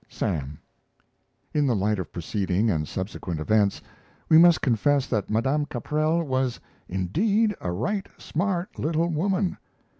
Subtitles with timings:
[0.09, 0.57] SAM.
[1.53, 3.83] In the light of preceding and subsequent events,
[4.29, 9.57] we must confess that Madame Caprell was "indeed a right smart little woman."